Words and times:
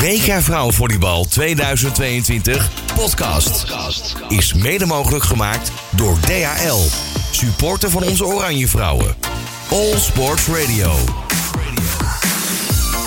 WK 0.00 0.42
Vrouwenvolleybal 0.42 1.24
2022 1.24 2.70
podcast 2.94 3.64
is 4.28 4.54
mede 4.54 4.86
mogelijk 4.86 5.24
gemaakt 5.24 5.72
door 5.90 6.20
DHL, 6.20 6.78
supporter 7.30 7.90
van 7.90 8.02
onze 8.02 8.24
Oranje 8.24 8.68
Vrouwen. 8.68 9.14
All 9.70 9.98
Sports 9.98 10.46
Radio. 10.46 10.92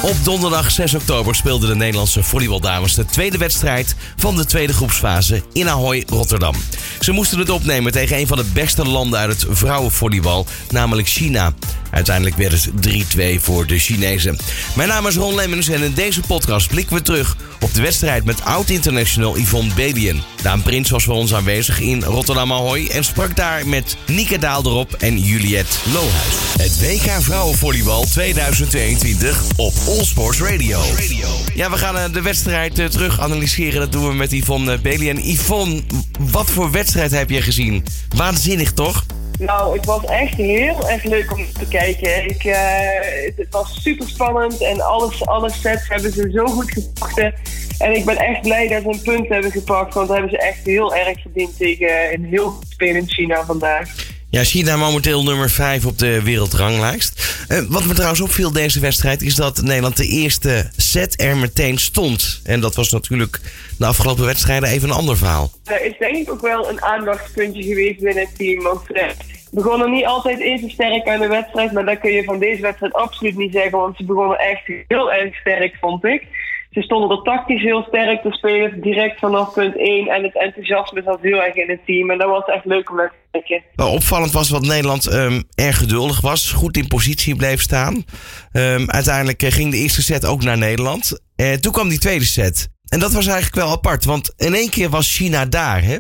Op 0.01 0.15
donderdag 0.23 0.71
6 0.71 0.93
oktober 0.93 1.35
speelden 1.35 1.69
de 1.69 1.75
Nederlandse 1.75 2.23
volleybaldames 2.23 2.95
de 2.95 3.05
tweede 3.05 3.37
wedstrijd 3.37 3.95
van 4.15 4.35
de 4.35 4.45
tweede 4.45 4.73
groepsfase 4.73 5.43
in 5.53 5.69
Ahoy, 5.69 6.03
Rotterdam. 6.07 6.55
Ze 6.99 7.11
moesten 7.11 7.39
het 7.39 7.49
opnemen 7.49 7.91
tegen 7.91 8.17
een 8.17 8.27
van 8.27 8.37
de 8.37 8.49
beste 8.53 8.85
landen 8.85 9.19
uit 9.19 9.41
het 9.41 9.57
vrouwenvolleybal, 9.57 10.45
namelijk 10.69 11.07
China. 11.07 11.53
Uiteindelijk 11.91 12.35
werd 12.35 12.51
het 12.51 12.69
3-2 13.37 13.41
voor 13.41 13.67
de 13.67 13.79
Chinezen. 13.79 14.37
Mijn 14.75 14.89
naam 14.89 15.07
is 15.07 15.15
Ron 15.15 15.35
Lemmens 15.35 15.67
en 15.67 15.81
in 15.83 15.93
deze 15.93 16.21
podcast 16.21 16.67
blikken 16.67 16.95
we 16.95 17.01
terug 17.01 17.35
op 17.59 17.73
de 17.73 17.81
wedstrijd 17.81 18.25
met 18.25 18.43
oud-international 18.43 19.37
Yvonne 19.37 19.73
Belien. 19.73 20.21
Daan 20.41 20.61
Prins 20.61 20.89
was 20.89 21.03
voor 21.03 21.15
ons 21.15 21.33
aanwezig 21.33 21.79
in 21.79 22.03
Rotterdam 22.03 22.53
Ahoy 22.53 22.85
en 22.85 23.03
sprak 23.03 23.35
daar 23.35 23.67
met 23.67 23.97
Nieke 24.07 24.39
Daalderop 24.39 24.93
en 24.93 25.19
Juliette 25.19 25.77
Lohuis. 25.93 26.35
Het 26.57 26.79
WK 26.79 27.21
Vrouwenvolleybal 27.21 28.05
2022 28.05 29.43
op 29.55 29.73
All 29.87 30.03
Sports 30.03 30.41
Radio. 30.41 30.81
Ja, 31.55 31.69
we 31.69 31.77
gaan 31.77 31.97
eh, 31.97 32.13
de 32.13 32.21
wedstrijd 32.21 32.79
eh, 32.79 32.85
terug 32.85 33.19
analyseren. 33.19 33.79
Dat 33.79 33.91
doen 33.91 34.07
we 34.07 34.13
met 34.13 34.31
Yvonne 34.31 34.79
Belien. 34.79 35.29
Yvonne, 35.29 35.81
wat 36.19 36.51
voor 36.51 36.71
wedstrijd 36.71 37.11
heb 37.11 37.29
je 37.29 37.41
gezien? 37.41 37.85
Waanzinnig 38.15 38.71
toch? 38.71 39.05
Nou, 39.41 39.77
het 39.77 39.85
was 39.85 40.05
echt 40.05 40.35
heel 40.35 40.89
erg 40.89 41.03
leuk 41.03 41.31
om 41.31 41.45
te 41.59 41.67
kijken. 41.67 42.29
Ik, 42.29 42.43
uh, 42.43 42.55
het 43.35 43.47
was 43.49 43.81
super 43.81 44.07
spannend 44.07 44.61
en 44.61 44.81
alles, 44.81 45.25
alle 45.25 45.51
sets 45.51 45.87
hebben 45.87 46.11
ze 46.11 46.29
zo 46.33 46.45
goed 46.45 46.71
gepakt. 46.71 47.19
En 47.77 47.95
ik 47.95 48.05
ben 48.05 48.17
echt 48.17 48.41
blij 48.41 48.67
dat 48.67 48.81
ze 48.81 48.87
een 48.87 49.01
punt 49.01 49.29
hebben 49.29 49.51
gepakt, 49.51 49.93
want 49.93 50.07
dat 50.07 50.17
hebben 50.17 50.39
ze 50.39 50.47
echt 50.47 50.65
heel 50.65 50.95
erg 50.95 51.21
verdiend 51.21 51.57
tegen 51.57 52.13
een 52.13 52.25
heel 52.25 52.49
goed 52.49 52.65
spelend 52.69 53.13
China 53.13 53.45
vandaag. 53.45 53.89
Ja, 54.31 54.43
China 54.43 54.75
momenteel 54.75 55.23
nummer 55.23 55.49
5 55.49 55.85
op 55.85 55.97
de 55.97 56.21
wereldranglijst. 56.21 57.45
Uh, 57.47 57.61
wat 57.69 57.85
me 57.85 57.93
trouwens 57.93 58.21
opviel 58.21 58.51
deze 58.51 58.79
wedstrijd 58.79 59.21
is 59.21 59.35
dat 59.35 59.61
Nederland 59.61 59.97
de 59.97 60.07
eerste 60.07 60.69
set 60.77 61.21
er 61.21 61.37
meteen 61.37 61.77
stond. 61.77 62.41
En 62.43 62.59
dat 62.59 62.75
was 62.75 62.91
natuurlijk 62.91 63.39
de 63.77 63.85
afgelopen 63.85 64.25
wedstrijden 64.25 64.69
even 64.69 64.89
een 64.89 64.95
ander 64.95 65.17
verhaal. 65.17 65.51
Er 65.63 65.85
is 65.85 65.97
denk 65.99 66.15
ik 66.15 66.31
ook 66.31 66.41
wel 66.41 66.69
een 66.69 66.81
aandachtspuntje 66.81 67.63
geweest 67.63 67.99
binnen 67.99 68.23
het 68.23 68.37
team. 68.37 68.63
Want 68.63 68.81
uh, 68.89 69.03
begonnen 69.51 69.91
niet 69.91 70.05
altijd 70.05 70.39
even 70.39 70.69
sterk 70.69 71.07
aan 71.07 71.19
de 71.19 71.27
wedstrijd. 71.27 71.71
Maar 71.71 71.85
dat 71.85 71.99
kun 71.99 72.11
je 72.11 72.23
van 72.23 72.39
deze 72.39 72.61
wedstrijd 72.61 72.93
absoluut 72.93 73.37
niet 73.37 73.53
zeggen. 73.53 73.71
Want 73.71 73.97
ze 73.97 74.05
begonnen 74.05 74.39
echt 74.39 74.61
heel 74.87 75.11
erg 75.11 75.35
sterk, 75.35 75.77
vond 75.79 76.05
ik. 76.05 76.27
Ze 76.71 76.81
stonden 76.81 77.17
er 77.17 77.23
tactisch 77.23 77.61
heel 77.61 77.83
sterk 77.87 78.21
te 78.21 78.31
spelen, 78.31 78.81
direct 78.81 79.19
vanaf 79.19 79.53
punt 79.53 79.77
1. 79.77 80.07
En 80.07 80.23
het 80.23 80.37
enthousiasme 80.37 81.01
zat 81.05 81.21
heel 81.21 81.43
erg 81.43 81.55
in 81.55 81.69
het 81.69 81.85
team. 81.85 82.11
En 82.11 82.17
dat 82.17 82.29
was 82.29 82.45
echt 82.45 82.65
leuk 82.65 82.91
om 82.91 82.97
te 82.97 83.11
kijken. 83.31 83.93
Opvallend 83.93 84.31
was 84.31 84.49
wat 84.49 84.61
Nederland 84.61 85.13
um, 85.13 85.43
erg 85.55 85.77
geduldig 85.77 86.21
was. 86.21 86.51
Goed 86.51 86.77
in 86.77 86.87
positie 86.87 87.35
bleef 87.35 87.61
staan. 87.61 88.03
Um, 88.53 88.89
uiteindelijk 88.89 89.43
ging 89.43 89.71
de 89.71 89.77
eerste 89.77 90.01
set 90.01 90.25
ook 90.25 90.43
naar 90.43 90.57
Nederland. 90.57 91.21
Uh, 91.35 91.53
toen 91.53 91.71
kwam 91.71 91.89
die 91.89 91.99
tweede 91.99 92.25
set. 92.25 92.69
En 92.87 92.99
dat 92.99 93.11
was 93.11 93.27
eigenlijk 93.27 93.55
wel 93.55 93.71
apart, 93.71 94.05
want 94.05 94.33
in 94.37 94.53
één 94.53 94.69
keer 94.69 94.89
was 94.89 95.15
China 95.15 95.45
daar, 95.45 95.83
hè? 95.83 95.97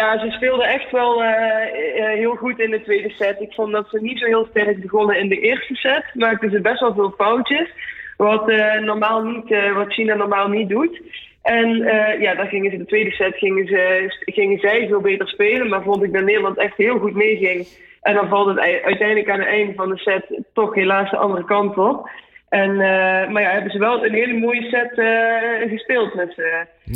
Ja, 0.00 0.18
ze 0.18 0.30
speelden 0.30 0.66
echt 0.66 0.90
wel 0.90 1.22
uh, 1.22 1.28
uh, 1.28 2.04
heel 2.04 2.34
goed 2.34 2.58
in 2.58 2.70
de 2.70 2.82
tweede 2.82 3.10
set. 3.10 3.40
Ik 3.40 3.52
vond 3.52 3.72
dat 3.72 3.88
ze 3.90 3.98
niet 4.00 4.18
zo 4.18 4.26
heel 4.26 4.46
sterk 4.50 4.80
begonnen 4.80 5.18
in 5.18 5.28
de 5.28 5.40
eerste 5.40 5.74
set. 5.74 6.04
Maakten 6.14 6.50
ze 6.50 6.60
best 6.60 6.80
wel 6.80 6.94
veel 6.94 7.14
foutjes. 7.16 7.68
Wat, 8.16 8.48
uh, 8.48 8.78
normaal 8.78 9.22
niet, 9.22 9.56
wat 9.74 9.92
China 9.92 10.14
normaal 10.14 10.48
niet 10.48 10.68
doet. 10.68 11.00
En 11.42 11.76
ja, 12.20 12.34
dan 12.34 12.46
gingen 12.46 12.70
ze 12.70 12.76
de 12.76 12.84
tweede 12.84 13.10
set 13.10 13.36
gingen, 13.36 13.66
ze, 13.66 14.06
gingen 14.20 14.58
zij 14.58 14.86
veel 14.88 15.00
beter 15.00 15.28
spelen. 15.28 15.68
Maar 15.68 15.82
vond 15.82 16.02
ik 16.02 16.12
dat 16.12 16.24
Nederland 16.24 16.58
echt 16.58 16.76
heel 16.76 16.98
goed 16.98 17.14
meeging. 17.14 17.66
En 18.00 18.14
dan 18.14 18.28
valt 18.28 18.46
het 18.46 18.58
uiteindelijk 18.58 19.30
aan 19.30 19.38
het 19.38 19.48
einde 19.48 19.74
van 19.74 19.88
de 19.88 19.98
set 19.98 20.40
toch 20.52 20.74
helaas 20.74 21.10
de 21.10 21.16
andere 21.16 21.44
kant 21.44 21.78
op. 21.78 22.10
En, 22.54 22.70
uh, 22.70 23.32
maar 23.32 23.42
ja, 23.42 23.50
hebben 23.52 23.70
ze 23.72 23.78
wel 23.78 24.04
een 24.04 24.12
hele 24.12 24.38
mooie 24.38 24.62
set 24.62 24.98
uh, 24.98 25.70
gespeeld 25.70 26.14
met, 26.14 26.34
uh, 26.36 26.44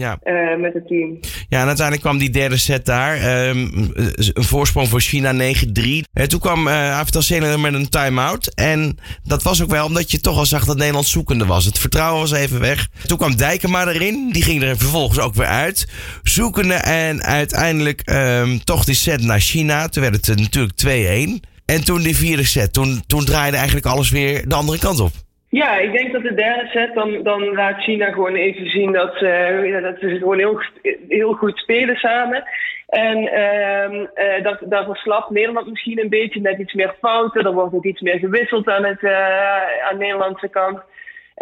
ja. 0.00 0.18
met 0.58 0.74
het 0.74 0.86
team. 0.86 1.18
Ja, 1.48 1.60
en 1.60 1.66
uiteindelijk 1.66 2.00
kwam 2.00 2.18
die 2.18 2.30
derde 2.30 2.56
set 2.56 2.84
daar. 2.86 3.48
Um, 3.48 3.92
een 3.94 4.44
voorsprong 4.44 4.88
voor 4.88 5.00
China 5.00 5.32
9-3. 5.32 6.26
toen 6.26 6.40
kwam 6.40 6.66
uh, 6.66 6.98
Avital 6.98 7.58
met 7.58 7.74
een 7.74 7.88
time-out. 7.88 8.54
En 8.54 8.98
dat 9.24 9.42
was 9.42 9.62
ook 9.62 9.70
wel 9.70 9.86
omdat 9.86 10.10
je 10.10 10.20
toch 10.20 10.38
al 10.38 10.46
zag 10.46 10.64
dat 10.64 10.76
Nederland 10.76 11.06
zoekende 11.06 11.46
was. 11.46 11.64
Het 11.64 11.78
vertrouwen 11.78 12.20
was 12.20 12.32
even 12.32 12.60
weg. 12.60 12.88
Toen 13.06 13.18
kwam 13.18 13.36
Dijkema 13.36 13.86
erin. 13.86 14.30
Die 14.32 14.42
ging 14.42 14.62
er 14.62 14.76
vervolgens 14.76 15.18
ook 15.18 15.34
weer 15.34 15.46
uit. 15.46 15.88
Zoekende 16.22 16.74
en 16.74 17.22
uiteindelijk 17.22 18.10
um, 18.10 18.64
toch 18.64 18.84
die 18.84 18.94
set 18.94 19.22
naar 19.22 19.40
China. 19.40 19.88
Toen 19.88 20.02
werd 20.02 20.26
het 20.26 20.38
natuurlijk 20.38 21.38
2-1. 21.42 21.48
En 21.64 21.84
toen 21.84 22.02
die 22.02 22.16
vierde 22.16 22.44
set. 22.44 22.72
Toen, 22.72 23.02
toen 23.06 23.24
draaide 23.24 23.56
eigenlijk 23.56 23.86
alles 23.86 24.10
weer 24.10 24.48
de 24.48 24.54
andere 24.54 24.78
kant 24.78 25.00
op. 25.00 25.12
Ja, 25.50 25.78
ik 25.78 25.92
denk 25.92 26.12
dat 26.12 26.22
de 26.22 26.34
derde 26.34 26.66
set, 26.66 26.94
dan, 26.94 27.22
dan 27.22 27.54
laat 27.54 27.82
China 27.82 28.12
gewoon 28.12 28.34
even 28.34 28.70
zien 28.70 28.92
dat 28.92 29.14
ze, 29.16 29.26
ja, 29.64 29.80
dat 29.80 29.98
ze 29.98 30.18
gewoon 30.18 30.38
heel, 30.38 30.60
heel 31.08 31.32
goed 31.32 31.58
spelen 31.58 31.96
samen. 31.96 32.44
En 32.88 33.18
uh, 33.18 33.92
uh, 33.92 34.42
dat, 34.42 34.58
dat 34.60 34.84
verslapt 34.84 35.30
Nederland 35.30 35.68
misschien 35.68 35.98
een 35.98 36.08
beetje 36.08 36.40
met 36.40 36.58
iets 36.58 36.74
meer 36.74 36.94
fouten. 37.00 37.44
Er 37.44 37.52
wordt 37.52 37.74
ook 37.74 37.84
iets 37.84 38.00
meer 38.00 38.18
gewisseld 38.18 38.68
aan, 38.68 38.84
het, 38.84 39.02
uh, 39.02 39.82
aan 39.82 39.98
de 39.98 40.04
Nederlandse 40.04 40.48
kant. 40.48 40.80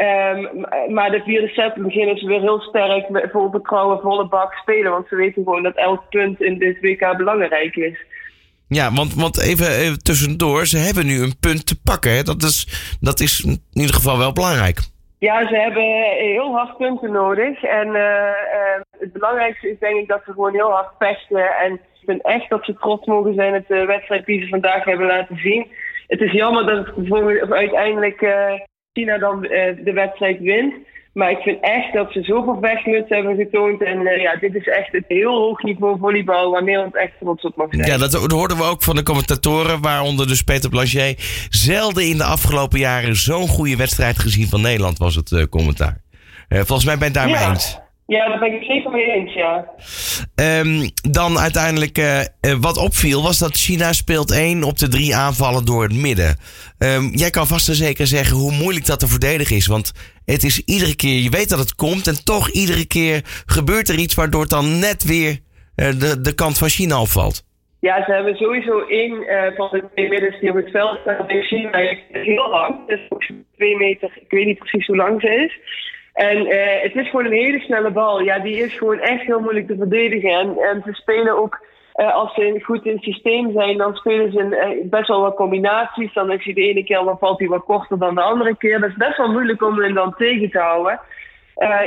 Um, 0.00 0.64
maar 0.88 1.10
de 1.10 1.22
vierde 1.24 1.48
set 1.48 1.74
beginnen 1.74 2.18
ze 2.18 2.26
weer 2.26 2.40
heel 2.40 2.60
sterk 2.60 3.08
met 3.08 3.30
vol 3.30 3.50
vertrouwen, 3.50 4.00
volle 4.00 4.28
bak 4.28 4.52
spelen. 4.54 4.90
Want 4.90 5.08
ze 5.08 5.16
weten 5.16 5.42
gewoon 5.42 5.62
dat 5.62 5.76
elk 5.76 6.08
punt 6.10 6.40
in 6.40 6.58
dit 6.58 6.80
WK 6.80 7.16
belangrijk 7.16 7.76
is. 7.76 8.04
Ja, 8.68 8.92
want, 8.92 9.14
want 9.14 9.40
even, 9.40 9.70
even 9.70 10.02
tussendoor, 10.02 10.66
ze 10.66 10.78
hebben 10.78 11.06
nu 11.06 11.22
een 11.22 11.38
punt 11.40 11.66
te 11.66 11.80
pakken. 11.82 12.10
Hè? 12.16 12.22
Dat, 12.22 12.42
is, 12.42 12.66
dat 13.00 13.20
is 13.20 13.44
in 13.44 13.60
ieder 13.72 13.94
geval 13.94 14.18
wel 14.18 14.32
belangrijk. 14.32 14.78
Ja, 15.18 15.48
ze 15.48 15.56
hebben 15.56 15.82
heel 16.16 16.52
hard 16.52 16.76
punten 16.76 17.12
nodig. 17.12 17.62
En 17.62 17.86
uh, 17.86 17.94
uh, 17.94 18.80
het 18.98 19.12
belangrijkste 19.12 19.70
is 19.70 19.78
denk 19.78 19.96
ik 19.96 20.08
dat 20.08 20.22
ze 20.24 20.32
gewoon 20.32 20.54
heel 20.54 20.70
hard 20.70 20.90
vechten. 20.98 21.56
En 21.64 21.72
ik 21.72 22.04
vind 22.04 22.22
echt 22.22 22.50
dat 22.50 22.64
ze 22.64 22.74
trots 22.74 23.06
mogen 23.06 23.34
zijn 23.34 23.54
op 23.54 23.68
de 23.68 23.84
wedstrijd 23.84 24.26
die 24.26 24.42
ze 24.42 24.48
vandaag 24.48 24.84
hebben 24.84 25.06
laten 25.06 25.36
zien. 25.36 25.66
Het 26.06 26.20
is 26.20 26.32
jammer 26.32 26.66
dat 26.66 27.50
uiteindelijk 27.50 28.18
China 28.92 29.18
dan 29.18 29.40
de 29.40 29.92
wedstrijd 29.94 30.40
wint. 30.40 30.74
Maar 31.16 31.30
ik 31.30 31.38
vind 31.38 31.60
echt 31.60 31.92
dat 31.92 32.12
ze 32.12 32.22
zoveel 32.22 32.58
vechtluts 32.60 33.08
hebben 33.08 33.36
getoond. 33.36 33.82
En 33.82 34.00
uh, 34.00 34.22
ja, 34.22 34.36
dit 34.36 34.54
is 34.54 34.66
echt 34.66 34.92
het 34.92 35.04
heel 35.08 35.36
hoog 35.36 35.62
niveau 35.62 35.98
volleybal 35.98 36.50
waar 36.50 36.64
Nederland 36.64 36.96
echt 36.96 37.12
trots 37.20 37.44
op 37.44 37.56
mag 37.56 37.68
zijn. 37.70 37.86
Ja, 37.86 37.98
dat, 37.98 38.10
dat 38.12 38.30
hoorden 38.30 38.56
we 38.56 38.62
ook 38.62 38.82
van 38.82 38.96
de 38.96 39.02
commentatoren. 39.02 39.80
Waaronder 39.80 40.26
dus 40.28 40.42
Peter 40.42 40.70
Blanchet. 40.70 41.46
Zelden 41.48 42.08
in 42.08 42.16
de 42.16 42.24
afgelopen 42.24 42.78
jaren 42.78 43.16
zo'n 43.16 43.48
goede 43.48 43.76
wedstrijd 43.76 44.18
gezien 44.18 44.46
van 44.46 44.60
Nederland 44.60 44.98
was 44.98 45.14
het 45.14 45.30
uh, 45.30 45.42
commentaar. 45.50 46.02
Uh, 46.48 46.58
volgens 46.58 46.84
mij 46.84 46.98
ben 46.98 47.12
je 47.12 47.18
het 47.18 47.22
daarmee 47.22 47.42
ja. 47.42 47.50
eens. 47.50 47.78
Ja, 48.06 48.28
daar 48.28 48.38
ben 48.38 48.52
ik 48.52 48.62
zeker 48.62 48.90
mee 48.90 49.10
eens, 49.10 49.32
ja. 49.32 49.70
Um, 50.60 50.90
dan 51.10 51.38
uiteindelijk, 51.38 51.98
uh, 51.98 52.20
wat 52.60 52.76
opviel, 52.76 53.22
was 53.22 53.38
dat 53.38 53.56
China 53.56 53.92
speelt 53.92 54.32
één 54.32 54.62
op 54.62 54.78
de 54.78 54.88
drie 54.88 55.16
aanvallen 55.16 55.64
door 55.64 55.82
het 55.82 55.94
midden. 55.94 56.36
Um, 56.78 57.10
jij 57.14 57.30
kan 57.30 57.46
vast 57.46 57.68
en 57.68 57.74
zeker 57.74 58.06
zeggen 58.06 58.36
hoe 58.36 58.52
moeilijk 58.52 58.86
dat 58.86 59.00
te 59.00 59.06
verdedigen 59.06 59.56
is. 59.56 59.66
Want 59.66 59.92
het 60.24 60.42
is 60.42 60.62
iedere 60.64 60.96
keer, 60.96 61.20
je 61.22 61.30
weet 61.30 61.48
dat 61.48 61.58
het 61.58 61.74
komt 61.74 62.06
en 62.06 62.24
toch 62.24 62.50
iedere 62.50 62.86
keer 62.86 63.20
gebeurt 63.46 63.88
er 63.88 63.98
iets 63.98 64.14
waardoor 64.14 64.40
het 64.40 64.50
dan 64.50 64.78
net 64.78 65.04
weer 65.04 65.30
uh, 65.30 66.00
de, 66.00 66.20
de 66.20 66.34
kant 66.34 66.58
van 66.58 66.68
China 66.68 67.00
opvalt. 67.00 67.44
Ja, 67.80 68.04
ze 68.04 68.12
hebben 68.12 68.36
sowieso 68.36 68.86
één 68.88 69.12
uh, 69.12 69.56
van 69.56 69.68
de 69.70 69.84
twee 69.94 70.08
middens 70.08 70.40
die 70.40 70.50
op 70.50 70.56
het 70.56 70.70
veld 70.70 70.98
staan 71.00 71.28
in 71.30 71.42
China 71.42 71.78
heel 72.12 72.50
lang. 72.50 72.86
Dus 72.86 73.00
twee 73.56 73.76
meter, 73.76 74.10
ik 74.14 74.30
weet 74.30 74.46
niet 74.46 74.58
precies 74.58 74.86
hoe 74.86 74.96
lang 74.96 75.20
ze 75.20 75.44
is. 75.44 75.58
En 76.16 76.36
uh, 76.46 76.82
het 76.82 76.94
is 76.94 77.10
gewoon 77.10 77.24
een 77.24 77.42
hele 77.44 77.58
snelle 77.58 77.90
bal. 77.90 78.20
Ja, 78.20 78.38
die 78.38 78.56
is 78.56 78.76
gewoon 78.76 78.98
echt 78.98 79.26
heel 79.26 79.40
moeilijk 79.40 79.66
te 79.66 79.76
verdedigen. 79.76 80.30
En, 80.30 80.82
ze 80.84 80.92
spelen 80.92 81.38
ook, 81.38 81.60
uh, 81.96 82.14
als 82.14 82.34
ze 82.34 82.60
goed 82.62 82.84
in 82.84 82.92
het 82.92 83.02
systeem 83.02 83.52
zijn, 83.52 83.76
dan 83.76 83.94
spelen 83.94 84.32
ze 84.32 84.38
uh, 84.38 84.90
best 84.90 85.08
wel 85.08 85.20
wat 85.20 85.34
combinaties. 85.34 86.12
Dan 86.12 86.32
is 86.32 86.44
hij 86.44 86.54
de 86.54 86.60
ene 86.60 86.84
keer, 86.84 87.04
dan 87.04 87.18
valt 87.18 87.38
hij 87.38 87.48
wat 87.48 87.64
korter 87.64 87.98
dan 87.98 88.14
de 88.14 88.22
andere 88.22 88.56
keer. 88.56 88.80
Dat 88.80 88.90
is 88.90 88.96
best 88.96 89.16
wel 89.16 89.32
moeilijk 89.32 89.62
om 89.62 89.80
hem 89.80 89.94
dan 89.94 90.14
tegen 90.16 90.50
te 90.50 90.58
houden. 90.58 91.00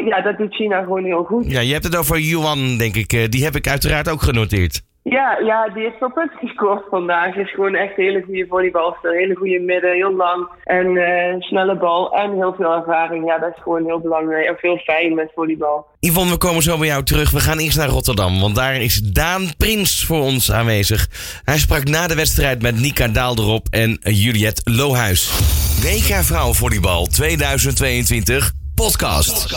ja, 0.05 0.21
dat 0.21 0.37
doet 0.37 0.55
China 0.55 0.83
gewoon 0.83 1.03
heel 1.03 1.23
goed. 1.23 1.51
Ja, 1.51 1.59
je 1.59 1.73
hebt 1.73 1.83
het 1.83 1.97
over 1.97 2.19
Yuan, 2.19 2.77
denk 2.77 2.95
ik. 2.95 3.31
die 3.31 3.43
heb 3.43 3.55
ik 3.55 3.67
uiteraard 3.67 4.09
ook 4.09 4.21
genoteerd. 4.21 4.81
Ja, 5.09 5.39
ja, 5.43 5.69
die 5.73 5.83
heeft 5.83 5.97
veel 5.97 6.11
punten 6.11 6.37
gescoord 6.39 6.83
vandaag. 6.89 7.35
Is 7.35 7.51
gewoon 7.51 7.75
echt 7.75 7.97
een 7.97 8.03
hele 8.03 8.21
goede 8.25 8.45
volleybalster. 8.49 9.11
Hele 9.13 9.35
goede 9.35 9.59
midden, 9.59 9.93
heel 9.93 10.15
lang. 10.15 10.47
En 10.63 10.95
uh, 10.95 11.39
snelle 11.39 11.77
bal 11.77 12.13
en 12.13 12.33
heel 12.33 12.53
veel 12.57 12.73
ervaring. 12.73 13.25
Ja, 13.25 13.37
dat 13.37 13.49
is 13.55 13.61
gewoon 13.63 13.85
heel 13.85 13.99
belangrijk. 13.99 14.47
En 14.47 14.55
veel 14.55 14.77
fijn 14.77 15.15
met 15.15 15.31
volleybal. 15.35 15.85
Yvonne, 15.99 16.31
we 16.31 16.37
komen 16.37 16.63
zo 16.63 16.77
bij 16.77 16.87
jou 16.87 17.03
terug. 17.03 17.31
We 17.31 17.39
gaan 17.39 17.57
eerst 17.57 17.77
naar 17.77 17.87
Rotterdam. 17.87 18.39
Want 18.39 18.55
daar 18.55 18.75
is 18.75 19.01
Daan 19.01 19.55
Prins 19.57 20.05
voor 20.05 20.21
ons 20.21 20.51
aanwezig. 20.51 21.07
Hij 21.43 21.57
sprak 21.57 21.83
na 21.83 22.07
de 22.07 22.15
wedstrijd 22.15 22.61
met 22.61 22.79
Nika 22.79 23.07
Daalderop 23.07 23.67
en 23.69 23.97
Juliette 24.01 24.61
Lohuis. 24.71 25.31
WK 25.81 26.23
Vrouwenvolleybal 26.23 27.05
2022 27.05 28.58
podcast. 28.79 29.53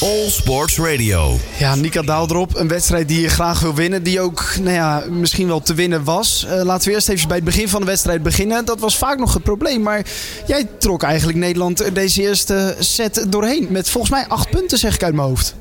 All 0.00 0.28
Sports 0.28 0.78
Radio. 0.78 1.38
Ja, 1.58 1.74
Nika 1.74 2.02
Daaldrop, 2.02 2.56
een 2.56 2.68
wedstrijd 2.68 3.08
die 3.08 3.20
je 3.20 3.28
graag 3.28 3.60
wil 3.60 3.74
winnen. 3.74 4.02
Die 4.02 4.20
ook 4.20 4.44
nou 4.60 4.74
ja, 4.74 5.02
misschien 5.10 5.46
wel 5.46 5.60
te 5.60 5.74
winnen 5.74 6.04
was. 6.04 6.46
Uh, 6.48 6.62
laten 6.62 6.88
we 6.88 6.94
eerst 6.94 7.08
even 7.08 7.28
bij 7.28 7.36
het 7.36 7.44
begin 7.44 7.68
van 7.68 7.80
de 7.80 7.86
wedstrijd 7.86 8.22
beginnen. 8.22 8.64
Dat 8.64 8.80
was 8.80 8.96
vaak 8.96 9.18
nog 9.18 9.34
het 9.34 9.42
probleem. 9.42 9.82
Maar 9.82 10.06
jij 10.46 10.68
trok 10.78 11.02
eigenlijk 11.02 11.38
Nederland 11.38 11.94
deze 11.94 12.22
eerste 12.22 12.76
set 12.78 13.26
doorheen. 13.28 13.66
Met 13.70 13.90
volgens 13.90 14.12
mij 14.12 14.24
acht 14.28 14.50
punten, 14.50 14.78
zeg 14.78 14.94
ik 14.94 15.02
uit 15.02 15.14
mijn 15.14 15.28
hoofd. 15.28 15.54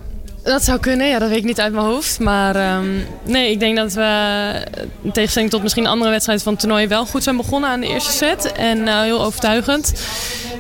Dat 0.44 0.64
zou 0.64 0.80
kunnen, 0.80 1.08
ja, 1.08 1.20
dat 1.20 1.30
weet 1.30 1.38
ik 1.38 1.44
niet 1.44 1.60
uit 1.60 1.74
mijn 1.74 1.86
hoofd. 1.86 2.20
Maar 2.20 2.78
um, 2.78 3.06
nee, 3.26 3.52
ik 3.52 3.60
denk 3.60 3.76
dat 3.76 3.94
we 3.94 4.68
in 5.02 5.12
tegenstelling 5.12 5.52
tot 5.52 5.64
misschien 5.64 5.88
andere 5.88 6.12
wedstrijden 6.12 6.44
van 6.44 6.54
het 6.54 6.62
toernooi 6.62 6.88
wel 6.88 7.06
goed 7.06 7.24
zijn 7.24 7.38
begonnen 7.38 7.70
aan 7.70 7.80
de 7.80 7.88
eerste 7.88 8.12
set. 8.12 8.52
En 8.52 8.78
uh, 8.78 9.02
heel 9.02 9.24
overtuigend. 9.24 9.94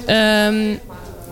Um, 0.07 0.79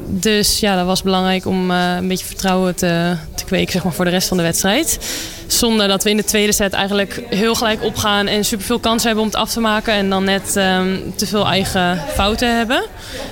dus 0.06 0.60
ja, 0.60 0.76
dat 0.76 0.86
was 0.86 1.04
belangrijk 1.04 1.46
om 1.46 1.72
uh, 1.72 1.96
een 1.96 2.08
beetje 2.08 2.26
vertrouwen 2.26 2.76
te, 2.76 3.16
te 3.36 3.46
kweken 3.46 3.72
zeg 3.72 3.84
maar, 3.84 3.94
voor 3.94 4.06
de 4.06 4.12
rest 4.12 4.28
van 4.28 4.38
de 4.38 4.44
wedstrijd. 4.44 5.00
Zonder 5.48 5.88
dat 5.88 6.04
we 6.04 6.10
in 6.10 6.18
de 6.18 6.24
tweede 6.24 6.52
set 6.52 6.74
eigenlijk 6.74 7.24
heel 7.30 7.56
gelijk 7.56 7.84
opgaan 7.84 8.28
en 8.28 8.46
superveel 8.46 8.80
kansen 8.80 9.08
hebben 9.08 9.26
om 9.26 9.30
het 9.30 9.40
af 9.40 9.52
te 9.52 9.60
maken. 9.60 9.94
En 9.94 10.10
dan 10.10 10.24
net 10.24 10.56
um, 10.56 11.14
te 11.16 11.28
veel 11.28 11.48
eigen 11.48 12.02
fouten 12.14 12.58
hebben. 12.58 12.84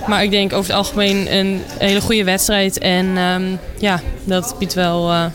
Maar 0.07 0.23
ik 0.23 0.31
denk 0.31 0.53
over 0.53 0.69
het 0.69 0.77
algemeen 0.77 1.35
een 1.35 1.61
hele 1.77 2.01
goede 2.01 2.23
wedstrijd. 2.23 2.77
En 2.77 3.17
um, 3.17 3.59
ja, 3.77 4.01
dat 4.23 4.55
biedt 4.59 4.73
wel 4.73 5.11
uh, 5.11 5.25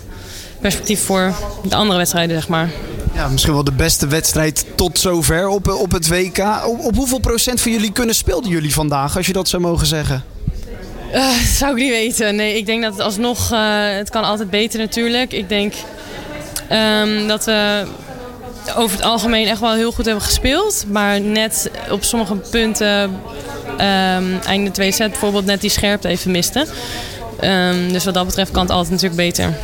perspectief 0.61 1.05
voor 1.05 1.35
de 1.63 1.77
andere 1.77 1.99
wedstrijden, 1.99 2.37
zeg 2.37 2.49
maar. 2.49 2.71
Ja, 3.15 3.29
misschien 3.29 3.53
wel 3.53 3.65
de 3.65 3.73
beste 3.73 4.07
wedstrijd 4.07 4.67
tot 4.75 4.99
zover 4.99 5.49
op, 5.49 5.69
op 5.69 5.93
het 5.93 6.09
WK. 6.09 6.39
Op, 6.67 6.81
op 6.81 6.97
hoeveel 6.97 7.19
procent 7.19 7.61
van 7.61 7.73
jullie 7.73 7.93
kunnen 7.93 8.15
speelden 8.15 8.51
jullie 8.51 8.73
vandaag, 8.75 9.17
als 9.17 9.27
je 9.27 9.33
dat 9.33 9.49
zou 9.49 9.63
mogen 9.63 9.87
zeggen? 9.87 10.25
Uh, 11.15 11.31
zou 11.59 11.71
ik 11.71 11.83
niet 11.83 11.91
weten. 11.91 12.37
Nee, 12.37 12.57
ik 12.57 12.67
denk 12.67 12.83
dat 12.83 12.93
het 12.93 13.03
alsnog... 13.03 13.53
Uh, 13.53 13.97
het 13.97 14.11
kan 14.11 14.25
altijd 14.25 14.51
beter 14.51 14.79
natuurlijk. 14.79 15.33
Ik 15.33 15.49
denk 15.49 15.75
um, 16.73 17.29
dat 17.29 17.45
we 17.45 17.85
over 18.77 18.97
het 18.97 19.07
algemeen 19.07 19.47
echt 19.47 19.61
wel 19.61 19.75
heel 19.75 19.93
goed 19.93 20.05
hebben 20.05 20.25
gespeeld. 20.25 20.85
Maar 20.89 21.21
net 21.21 21.71
op 21.91 22.05
sommige 22.05 22.35
punten... 22.35 23.21
Um, 23.73 24.39
einde 24.47 24.71
tweede 24.71 24.95
set 24.95 25.11
bijvoorbeeld 25.11 25.45
net 25.45 25.61
die 25.61 25.71
scherpte 25.71 26.09
even 26.09 26.31
misten. 26.31 26.67
Um, 27.41 27.93
dus 27.93 28.05
wat 28.05 28.15
dat 28.15 28.27
betreft 28.27 28.51
kan 28.51 28.63
het 28.63 28.71
altijd 28.71 28.91
natuurlijk 28.91 29.21
beter. 29.21 29.55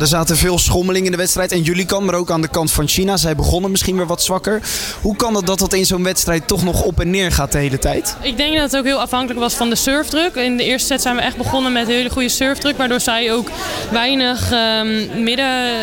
Er 0.00 0.06
zaten 0.06 0.36
veel 0.36 0.58
schommelingen 0.58 1.06
in 1.06 1.10
de 1.12 1.16
wedstrijd. 1.16 1.52
En 1.52 1.62
jullie 1.62 1.86
kan, 1.86 2.04
maar 2.04 2.14
ook 2.14 2.30
aan 2.30 2.40
de 2.40 2.48
kant 2.48 2.72
van 2.72 2.88
China. 2.88 3.16
Zij 3.16 3.36
begonnen 3.36 3.70
misschien 3.70 3.96
weer 3.96 4.06
wat 4.06 4.22
zwakker. 4.22 4.62
Hoe 5.00 5.16
kan 5.16 5.34
het 5.34 5.46
dat 5.46 5.58
dat 5.58 5.72
in 5.72 5.86
zo'n 5.86 6.02
wedstrijd 6.02 6.48
toch 6.48 6.64
nog 6.64 6.82
op 6.82 7.00
en 7.00 7.10
neer 7.10 7.32
gaat 7.32 7.52
de 7.52 7.58
hele 7.58 7.78
tijd? 7.78 8.16
Ik 8.20 8.36
denk 8.36 8.54
dat 8.54 8.62
het 8.62 8.76
ook 8.76 8.84
heel 8.84 9.00
afhankelijk 9.00 9.40
was 9.40 9.54
van 9.54 9.70
de 9.70 9.76
surfdruk. 9.76 10.34
In 10.34 10.56
de 10.56 10.64
eerste 10.64 10.86
set 10.86 11.02
zijn 11.02 11.16
we 11.16 11.22
echt 11.22 11.36
begonnen 11.36 11.72
met 11.72 11.88
een 11.88 11.94
hele 11.94 12.10
goede 12.10 12.28
surfdruk. 12.28 12.76
Waardoor 12.76 13.00
zij 13.00 13.32
ook 13.32 13.50
weinig 13.90 14.52
um, 14.52 15.22
midden 15.22 15.74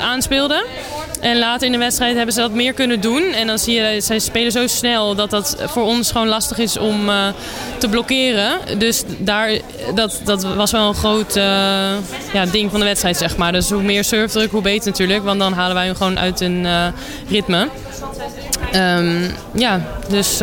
aanspeelden. 0.00 0.64
En 1.20 1.38
later 1.38 1.66
in 1.66 1.72
de 1.72 1.78
wedstrijd 1.78 2.16
hebben 2.16 2.34
ze 2.34 2.40
dat 2.40 2.52
meer 2.52 2.72
kunnen 2.72 3.00
doen. 3.00 3.22
En 3.22 3.46
dan 3.46 3.58
zie 3.58 3.74
je, 3.74 4.00
zij 4.00 4.18
spelen 4.18 4.52
zo 4.52 4.66
snel 4.66 5.14
dat 5.14 5.30
dat 5.30 5.56
voor 5.64 5.82
ons 5.82 6.10
gewoon 6.10 6.26
lastig 6.26 6.58
is 6.58 6.78
om 6.78 7.08
uh, 7.08 7.26
te 7.78 7.88
blokkeren. 7.88 8.78
Dus 8.78 9.02
daar, 9.18 9.50
dat, 9.94 10.20
dat 10.24 10.42
was 10.42 10.70
wel 10.70 10.88
een 10.88 10.94
groot 10.94 11.36
uh, 11.36 11.42
ja, 12.32 12.46
ding 12.50 12.70
van 12.70 12.80
de 12.80 12.86
wedstrijd, 12.86 13.16
zeg 13.16 13.36
maar. 13.36 13.52
Dus 13.52 13.70
hoe 13.70 13.82
meer 13.82 14.04
surfdruk, 14.04 14.50
hoe 14.50 14.62
beter 14.62 14.90
natuurlijk. 14.90 15.24
Want 15.24 15.38
dan 15.38 15.52
halen 15.52 15.74
wij 15.74 15.86
hem 15.86 15.94
gewoon 15.94 16.18
uit 16.18 16.40
een 16.40 16.64
uh, 16.64 16.86
ritme. 17.28 17.68
Um, 18.74 19.34
ja, 19.54 19.80
dus... 20.08 20.40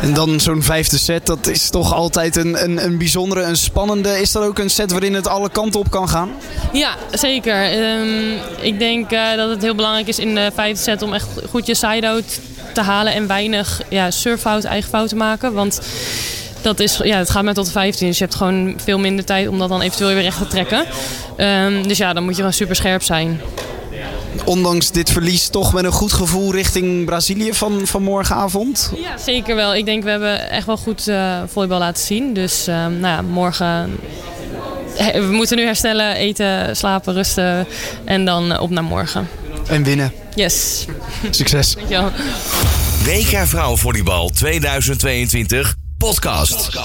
En 0.00 0.14
dan 0.14 0.40
zo'n 0.40 0.62
vijfde 0.62 0.98
set, 0.98 1.26
dat 1.26 1.46
is 1.46 1.70
toch 1.70 1.94
altijd 1.94 2.36
een, 2.36 2.64
een, 2.64 2.84
een 2.84 2.98
bijzondere, 2.98 3.42
een 3.42 3.56
spannende. 3.56 4.20
Is 4.20 4.32
dat 4.32 4.42
ook 4.42 4.58
een 4.58 4.70
set 4.70 4.90
waarin 4.90 5.14
het 5.14 5.28
alle 5.28 5.50
kanten 5.50 5.80
op 5.80 5.90
kan 5.90 6.08
gaan? 6.08 6.30
Ja, 6.72 6.94
zeker. 7.12 7.90
Um, 7.98 8.38
ik 8.60 8.78
denk 8.78 9.12
uh, 9.12 9.34
dat 9.36 9.50
het 9.50 9.62
heel 9.62 9.74
belangrijk 9.74 10.06
is 10.06 10.18
in 10.18 10.34
de 10.34 10.50
vijfde 10.54 10.82
set 10.82 11.02
om 11.02 11.14
echt 11.14 11.28
goed 11.50 11.66
je 11.66 11.74
side-out 11.74 12.40
te 12.72 12.80
halen 12.80 13.12
en 13.12 13.26
weinig 13.26 13.82
ja, 13.88 14.10
surffout, 14.10 14.64
eigen 14.64 14.90
fout 14.90 15.08
te 15.08 15.16
maken. 15.16 15.52
Want 15.52 15.80
dat 16.62 16.80
is, 16.80 17.00
ja, 17.02 17.18
het 17.18 17.30
gaat 17.30 17.42
maar 17.42 17.54
tot 17.54 17.66
de 17.66 17.72
15. 17.72 18.06
Dus 18.06 18.18
je 18.18 18.24
hebt 18.24 18.36
gewoon 18.36 18.74
veel 18.84 18.98
minder 18.98 19.24
tijd 19.24 19.48
om 19.48 19.58
dat 19.58 19.68
dan 19.68 19.80
eventueel 19.80 20.14
weer 20.14 20.22
recht 20.22 20.38
te 20.38 20.46
trekken. 20.46 20.84
Um, 21.36 21.88
dus 21.88 21.98
ja, 21.98 22.12
dan 22.12 22.22
moet 22.22 22.32
je 22.32 22.38
gewoon 22.38 22.52
super 22.52 22.76
scherp 22.76 23.02
zijn 23.02 23.40
ondanks 24.44 24.90
dit 24.90 25.10
verlies 25.10 25.48
toch 25.48 25.72
met 25.72 25.84
een 25.84 25.92
goed 25.92 26.12
gevoel 26.12 26.52
richting 26.52 27.04
Brazilië 27.04 27.54
van, 27.54 27.86
van 27.86 28.02
morgenavond? 28.02 28.92
Ja, 28.96 29.18
zeker 29.18 29.54
wel. 29.54 29.74
Ik 29.74 29.84
denk 29.84 30.02
we 30.02 30.10
hebben 30.10 30.50
echt 30.50 30.66
wel 30.66 30.76
goed 30.76 31.08
uh, 31.08 31.42
volleybal 31.46 31.78
laten 31.78 32.04
zien. 32.04 32.34
Dus 32.34 32.68
uh, 32.68 32.74
nou 32.74 33.00
ja, 33.00 33.22
morgen... 33.22 33.96
We 35.12 35.28
moeten 35.30 35.56
nu 35.56 35.64
herstellen, 35.64 36.14
eten, 36.14 36.76
slapen, 36.76 37.14
rusten 37.14 37.66
en 38.04 38.24
dan 38.24 38.58
op 38.58 38.70
naar 38.70 38.84
morgen. 38.84 39.28
En 39.68 39.82
winnen. 39.82 40.12
Yes. 40.34 40.86
Succes. 41.30 41.74
Dankjewel. 41.74 42.10
WK 43.04 43.46
Vrouwenvolleybal 43.46 44.28
2022 44.28 45.74
podcast. 45.98 46.76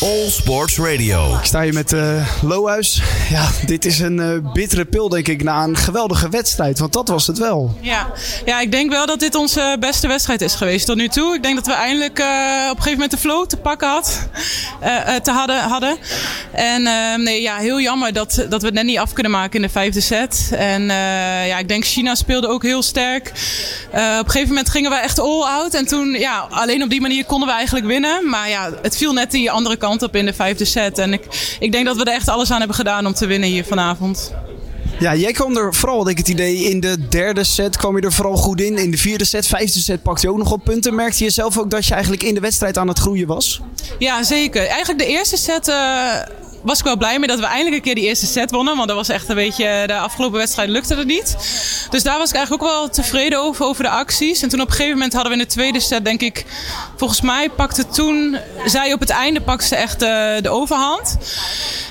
All 0.00 0.28
Sports 0.28 0.78
Radio. 0.78 1.36
Ik 1.36 1.44
sta 1.44 1.62
hier 1.62 1.72
met 1.72 1.92
uh, 1.92 2.26
Lohuis. 2.42 3.02
Ja, 3.30 3.48
dit 3.66 3.84
is 3.84 3.98
een 3.98 4.18
uh, 4.18 4.52
bittere 4.52 4.84
pil, 4.84 5.08
denk 5.08 5.28
ik, 5.28 5.42
na 5.42 5.64
een 5.64 5.76
geweldige 5.76 6.28
wedstrijd. 6.28 6.78
Want 6.78 6.92
dat 6.92 7.08
was 7.08 7.26
het 7.26 7.38
wel. 7.38 7.78
Ja, 7.80 8.06
ja 8.44 8.60
ik 8.60 8.72
denk 8.72 8.90
wel 8.90 9.06
dat 9.06 9.20
dit 9.20 9.34
onze 9.34 9.76
beste 9.80 10.06
wedstrijd 10.06 10.40
is 10.40 10.54
geweest 10.54 10.86
tot 10.86 10.96
nu 10.96 11.08
toe. 11.08 11.34
Ik 11.34 11.42
denk 11.42 11.54
dat 11.54 11.66
we 11.66 11.72
eindelijk 11.72 12.18
uh, 12.18 12.26
op 12.26 12.76
een 12.76 12.82
gegeven 12.82 12.90
moment 12.90 13.10
de 13.10 13.18
flow 13.18 13.46
te 13.46 13.56
pakken 13.56 13.88
had, 13.88 14.28
te 15.22 15.30
hadden, 15.30 15.60
hadden. 15.60 15.96
En 16.52 16.82
nee, 17.22 17.42
ja, 17.42 17.56
heel 17.56 17.80
jammer 17.80 18.12
dat, 18.12 18.46
dat 18.48 18.60
we 18.60 18.66
het 18.66 18.74
net 18.74 18.84
niet 18.84 18.98
af 18.98 19.12
kunnen 19.12 19.32
maken 19.32 19.54
in 19.60 19.66
de 19.66 19.72
vijfde 19.72 20.00
set. 20.00 20.50
En 20.52 20.82
ja, 21.46 21.58
ik 21.58 21.68
denk 21.68 21.84
China 21.84 22.14
speelde 22.14 22.48
ook 22.48 22.62
heel 22.62 22.82
sterk. 22.82 23.28
op 23.28 23.94
een 23.94 24.30
gegeven 24.30 24.48
moment 24.48 24.70
gingen 24.70 24.90
we 24.90 24.96
echt 24.96 25.20
all 25.20 25.42
out. 25.42 25.74
En 25.74 25.86
toen, 25.86 26.10
ja, 26.10 26.46
alleen 26.50 26.82
op 26.82 26.90
die 26.90 27.00
manier 27.00 27.24
konden 27.24 27.48
we 27.48 27.54
eigenlijk 27.54 27.86
winnen. 27.86 28.28
Maar 28.28 28.37
maar 28.38 28.48
ja, 28.48 28.70
het 28.82 28.96
viel 28.96 29.12
net 29.12 29.30
die 29.30 29.50
andere 29.50 29.76
kant 29.76 30.02
op 30.02 30.16
in 30.16 30.26
de 30.26 30.32
vijfde 30.32 30.64
set. 30.64 30.98
En 30.98 31.12
ik, 31.12 31.56
ik 31.60 31.72
denk 31.72 31.86
dat 31.86 31.96
we 31.96 32.04
er 32.04 32.12
echt 32.12 32.28
alles 32.28 32.50
aan 32.50 32.58
hebben 32.58 32.76
gedaan 32.76 33.06
om 33.06 33.12
te 33.12 33.26
winnen 33.26 33.48
hier 33.48 33.64
vanavond. 33.64 34.32
Ja, 34.98 35.14
jij 35.14 35.32
kwam 35.32 35.56
er 35.56 35.74
vooral, 35.74 35.98
had 35.98 36.08
ik 36.08 36.18
het 36.18 36.28
idee, 36.28 36.56
in 36.56 36.80
de 36.80 37.08
derde 37.08 37.44
set 37.44 37.76
kwam 37.76 37.96
je 37.96 38.02
er 38.02 38.12
vooral 38.12 38.36
goed 38.36 38.60
in. 38.60 38.78
In 38.78 38.90
de 38.90 38.96
vierde 38.96 39.24
set, 39.24 39.46
vijfde 39.46 39.78
set 39.78 40.02
pakte 40.02 40.26
je 40.26 40.32
ook 40.32 40.38
nog 40.38 40.52
op 40.52 40.64
punten. 40.64 40.94
Merkte 40.94 41.24
je 41.24 41.30
zelf 41.30 41.58
ook 41.58 41.70
dat 41.70 41.86
je 41.86 41.92
eigenlijk 41.92 42.22
in 42.22 42.34
de 42.34 42.40
wedstrijd 42.40 42.78
aan 42.78 42.88
het 42.88 42.98
groeien 42.98 43.26
was? 43.26 43.60
Ja, 43.98 44.22
zeker. 44.22 44.66
Eigenlijk 44.66 44.98
de 44.98 45.06
eerste 45.06 45.36
set... 45.36 45.68
Uh 45.68 46.12
was 46.68 46.78
ik 46.78 46.84
wel 46.84 46.96
blij 46.96 47.18
mee 47.18 47.28
dat 47.28 47.38
we 47.38 47.46
eindelijk 47.46 47.76
een 47.76 47.82
keer 47.82 47.94
die 47.94 48.04
eerste 48.04 48.26
set 48.26 48.50
wonnen. 48.50 48.76
Want 48.76 48.88
dat 48.88 48.96
was 48.96 49.08
echt 49.08 49.28
een 49.28 49.34
beetje. 49.34 49.82
De 49.86 49.96
afgelopen 49.96 50.38
wedstrijd 50.38 50.68
lukte 50.68 50.94
het 50.94 51.06
niet. 51.06 51.36
Dus 51.90 52.02
daar 52.02 52.18
was 52.18 52.28
ik 52.28 52.34
eigenlijk 52.34 52.64
ook 52.64 52.70
wel 52.70 52.88
tevreden 52.88 53.40
over, 53.40 53.64
over 53.64 53.82
de 53.82 53.90
acties. 53.90 54.42
En 54.42 54.48
toen 54.48 54.60
op 54.60 54.66
een 54.66 54.72
gegeven 54.72 54.94
moment 54.94 55.12
hadden 55.12 55.32
we 55.32 55.38
in 55.38 55.44
de 55.44 55.50
tweede 55.50 55.80
set, 55.80 56.04
denk 56.04 56.20
ik. 56.20 56.44
Volgens 56.96 57.20
mij 57.20 57.50
pakte 57.50 57.86
toen. 57.88 58.38
Zij 58.64 58.92
op 58.92 59.00
het 59.00 59.10
einde 59.10 59.40
pakte 59.40 59.76
echt 59.76 60.00
de, 60.00 60.38
de 60.42 60.48
overhand. 60.48 61.16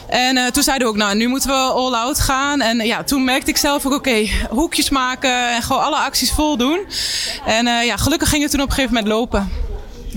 En 0.08 0.38
uh, 0.38 0.46
toen 0.46 0.64
zeiden 0.64 0.88
we 0.88 0.94
ook, 0.94 1.00
nou, 1.00 1.16
nu 1.16 1.28
moeten 1.28 1.50
we 1.50 1.56
all 1.56 1.94
out 1.94 2.20
gaan. 2.20 2.62
En 2.62 2.78
ja, 2.78 3.04
toen 3.04 3.24
merkte 3.24 3.50
ik 3.50 3.58
zelf 3.58 3.86
ook, 3.86 3.94
oké, 3.94 4.28
hoekjes 4.50 4.90
maken 4.90 5.50
en 5.50 5.62
gewoon 5.62 5.84
alle 5.84 5.98
acties 5.98 6.32
vol 6.32 6.58
doen. 6.58 6.80
En 7.46 7.68
uh, 7.68 7.86
ja, 7.86 7.98
gelukkig 7.98 8.30
ging 8.30 8.42
het 8.42 8.52
toen 8.52 8.62
op 8.62 8.68
een 8.68 8.74
gegeven 8.74 8.96
moment 8.96 9.14
lopen. 9.14 9.67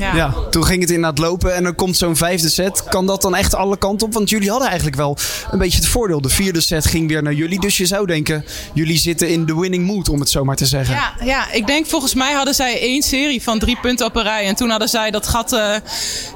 Ja. 0.00 0.14
ja. 0.14 0.34
toen 0.50 0.64
ging 0.64 0.80
het 0.80 0.90
inderdaad 0.90 1.18
lopen 1.18 1.54
en 1.54 1.62
dan 1.62 1.74
komt 1.74 1.96
zo'n 1.96 2.16
vijfde 2.16 2.48
set. 2.48 2.84
Kan 2.84 3.06
dat 3.06 3.22
dan 3.22 3.34
echt 3.34 3.54
alle 3.54 3.78
kanten 3.78 4.06
op? 4.06 4.12
Want 4.12 4.30
jullie 4.30 4.50
hadden 4.50 4.68
eigenlijk 4.68 4.96
wel 4.96 5.16
een 5.50 5.58
beetje 5.58 5.78
het 5.78 5.88
voordeel. 5.88 6.20
De 6.20 6.28
vierde 6.28 6.60
set 6.60 6.86
ging 6.86 7.08
weer 7.08 7.22
naar 7.22 7.32
jullie. 7.32 7.60
Dus 7.60 7.76
je 7.76 7.86
zou 7.86 8.06
denken, 8.06 8.44
jullie 8.74 8.98
zitten 8.98 9.28
in 9.28 9.46
de 9.46 9.58
winning 9.58 9.86
mood, 9.86 10.08
om 10.08 10.20
het 10.20 10.30
zo 10.30 10.44
maar 10.44 10.56
te 10.56 10.66
zeggen. 10.66 10.94
Ja, 10.94 11.12
ja 11.24 11.52
ik 11.52 11.66
denk 11.66 11.86
volgens 11.86 12.14
mij 12.14 12.32
hadden 12.32 12.54
zij 12.54 12.80
één 12.80 13.02
serie 13.02 13.42
van 13.42 13.58
drie 13.58 13.78
punten 13.80 14.06
op 14.06 14.16
een 14.16 14.22
rij. 14.22 14.46
En 14.46 14.54
toen 14.54 14.70
hadden 14.70 14.88
zij 14.88 15.10
dat 15.10 15.26
gat 15.28 15.52
uh, 15.52 15.74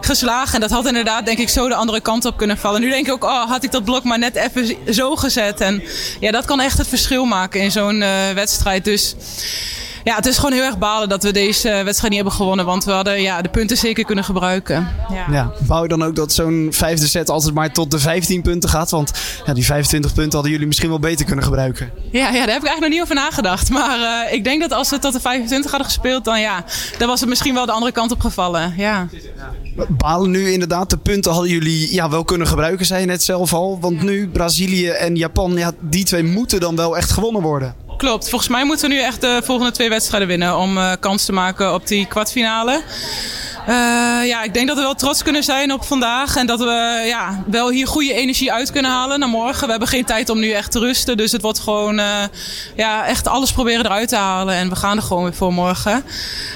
geslagen. 0.01 0.55
En 0.55 0.61
dat 0.61 0.71
had 0.71 0.87
inderdaad, 0.87 1.27
denk 1.27 1.39
ik, 1.39 1.49
zo 1.49 1.69
de 1.69 1.75
andere 1.75 2.01
kant 2.01 2.25
op 2.25 2.37
kunnen 2.37 2.59
vallen. 2.59 2.81
Nu 2.81 2.89
denk 2.89 3.07
ik 3.07 3.13
ook, 3.13 3.25
oh, 3.25 3.51
had 3.51 3.65
ik 3.65 3.73
dat 3.73 3.85
blok 3.85 4.05
maar 4.05 4.19
net 4.19 4.37
even 4.37 4.95
zo 4.95 5.17
gezet. 5.17 5.61
En 5.61 5.83
ja, 6.21 6.31
dat 6.31 6.45
kan 6.45 6.61
echt 6.61 6.79
het 6.79 6.89
verschil 6.89 7.25
maken 7.25 7.61
in 7.61 7.71
zo'n 7.71 8.01
uh, 8.01 8.31
wedstrijd. 8.35 8.85
Dus 8.85 9.15
ja, 10.05 10.17
het 10.17 10.27
is 10.27 10.37
gewoon 10.37 10.53
heel 10.53 10.63
erg 10.63 10.79
balen 10.79 11.09
dat 11.09 11.23
we 11.23 11.33
deze 11.33 11.69
wedstrijd 11.69 12.13
niet 12.13 12.23
hebben 12.23 12.33
gewonnen. 12.33 12.65
Want 12.65 12.85
we 12.85 12.91
hadden 12.91 13.23
ja, 13.23 13.43
de 13.43 13.49
punten 13.49 13.77
zeker 13.77 14.05
kunnen 14.05 14.25
gebruiken. 14.25 14.89
Ja, 15.09 15.27
ja 15.31 15.53
bouw 15.67 15.83
je 15.83 15.89
dan 15.89 16.05
ook 16.05 16.17
dat 16.17 16.33
zo'n 16.33 16.69
vijfde 16.71 17.07
set 17.07 17.31
altijd 17.31 17.55
maar 17.55 17.73
tot 17.73 17.91
de 17.91 17.99
15 17.99 18.43
punten 18.43 18.69
gaat? 18.69 18.91
Want 18.91 19.13
ja, 19.47 19.55
die 19.55 19.65
25 19.65 20.15
punten 20.15 20.33
hadden 20.33 20.51
jullie 20.51 20.67
misschien 20.67 20.89
wel 20.89 20.99
beter 20.99 21.25
kunnen 21.27 21.45
gebruiken. 21.45 21.91
Ja, 22.13 22.29
ja 22.29 22.33
daar 22.33 22.33
heb 22.33 22.63
ik 22.63 22.69
eigenlijk 22.69 22.81
nog 22.81 22.91
niet 22.91 23.01
over 23.01 23.15
nagedacht. 23.15 23.71
Maar 23.71 23.99
uh, 23.99 24.33
ik 24.33 24.45
denk 24.45 24.61
dat 24.61 24.73
als 24.73 24.91
we 24.91 24.99
tot 24.99 25.13
de 25.13 25.21
25 25.21 25.71
hadden 25.71 25.89
gespeeld, 25.89 26.25
dan 26.25 26.41
ja, 26.41 26.65
dan 26.99 27.09
was 27.09 27.21
het 27.21 27.29
misschien 27.29 27.55
wel 27.55 27.67
de 27.67 27.73
andere 27.73 27.93
kant 27.93 28.13
op 28.13 28.21
gevallen. 28.21 28.75
Ja. 28.77 29.09
Balen 29.89 30.31
nu 30.31 30.53
inderdaad, 30.53 30.91
de 30.91 30.97
punten 30.99 31.33
hadden 31.33 31.51
jullie 31.51 31.95
ja, 31.95 32.11
wel 32.11 32.25
kunnen 32.25 32.47
gebruiken, 32.47 32.87
zei 32.87 33.01
je 33.01 33.07
net 33.07 33.23
zelf 33.23 33.53
al. 33.53 33.79
Want 33.81 34.03
nu 34.03 34.29
Brazilië 34.29 34.89
en 34.89 35.17
Japan, 35.17 35.53
ja, 35.53 35.73
die 35.81 36.05
twee 36.05 36.25
moeten 36.25 36.61
dan 36.61 36.77
wel 36.77 36.97
echt 36.97 37.11
gewonnen 37.11 37.43
worden. 37.43 37.84
Klopt. 38.05 38.29
Volgens 38.29 38.51
mij 38.51 38.65
moeten 38.65 38.89
we 38.89 38.95
nu 38.95 39.01
echt 39.01 39.21
de 39.21 39.41
volgende 39.45 39.73
twee 39.73 39.89
wedstrijden 39.89 40.29
winnen 40.29 40.57
om 40.57 40.77
uh, 40.77 40.93
kans 41.01 41.25
te 41.25 41.33
maken 41.33 41.75
op 41.75 41.87
die 41.87 42.07
kwartfinale. 42.07 42.83
ja, 44.25 44.43
ik 44.43 44.55
denk 44.55 44.69
dat 44.69 44.77
we 44.77 44.83
wel 44.83 44.95
trots 44.95 45.23
kunnen 45.23 45.43
zijn 45.43 45.73
op 45.73 45.85
vandaag. 45.85 46.37
En 46.37 46.47
dat 46.47 46.59
we 46.59 47.05
ja, 47.07 47.43
wel 47.47 47.71
hier 47.71 47.87
goede 47.87 48.13
energie 48.13 48.53
uit 48.53 48.71
kunnen 48.71 48.91
halen 48.91 49.19
naar 49.19 49.29
morgen. 49.29 49.65
We 49.65 49.71
hebben 49.71 49.89
geen 49.89 50.05
tijd 50.05 50.29
om 50.31 50.39
nu 50.39 50.51
echt 50.51 50.73
te 50.73 50.79
rusten. 50.79 51.17
Dus 51.17 51.33
het 51.33 51.43
wordt 51.43 51.59
gewoon 51.59 52.01
ja, 52.77 53.07
echt 53.07 53.29
alles 53.29 53.53
proberen 53.53 53.85
eruit 53.85 54.09
te 54.09 54.17
halen. 54.17 54.55
En 54.55 54.69
we 54.69 54.77
gaan 54.77 54.97
er 54.97 55.03
gewoon 55.03 55.23
weer 55.23 55.35
voor 55.35 55.53
morgen. 55.53 56.05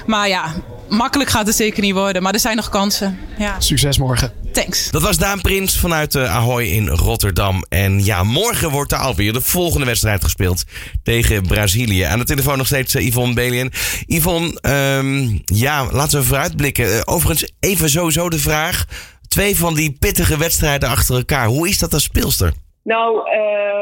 Maar 0.06 0.28
ja, 0.28 0.52
makkelijk 0.88 1.30
gaat 1.30 1.46
het 1.46 1.56
zeker 1.56 1.82
niet 1.82 1.94
worden. 1.94 2.22
Maar 2.22 2.32
er 2.34 2.40
zijn 2.40 2.56
nog 2.56 2.68
kansen. 2.68 3.18
Ja. 3.38 3.60
Succes 3.60 3.98
morgen. 3.98 4.32
Thanks. 4.52 4.90
Dat 4.90 5.02
was 5.02 5.16
Daan 5.18 5.40
Prins 5.40 5.78
vanuit 5.78 6.14
uh, 6.14 6.34
Ahoy 6.34 6.64
in 6.64 6.88
Rotterdam. 6.88 7.64
En 7.68 8.04
ja, 8.04 8.22
morgen 8.22 8.70
wordt 8.70 8.92
er 8.92 8.98
alweer 8.98 9.32
de 9.32 9.40
volgende 9.40 9.86
wedstrijd 9.86 10.24
gespeeld 10.24 10.64
tegen 11.02 11.46
Brazilië. 11.46 12.02
Aan 12.02 12.18
de 12.18 12.24
telefoon 12.24 12.58
nog 12.58 12.66
steeds 12.66 12.94
uh, 12.94 13.06
Yvonne 13.06 13.34
Belien. 13.34 13.72
Yvonne, 14.06 14.58
um, 14.98 15.42
ja, 15.44 15.88
laten 15.92 16.18
we 16.18 16.26
vooruitblikken. 16.26 16.94
Uh, 16.94 17.00
overigens, 17.04 17.50
even 17.60 17.90
sowieso 17.90 18.28
de 18.28 18.38
vraag. 18.38 18.84
Twee 19.28 19.56
van 19.56 19.74
die 19.74 19.96
pittige 19.98 20.36
wedstrijden 20.36 20.88
achter 20.88 21.16
elkaar. 21.16 21.46
Hoe 21.46 21.68
is 21.68 21.78
dat 21.78 21.94
als 21.94 22.02
speelster? 22.02 22.52
Nou, 22.88 23.30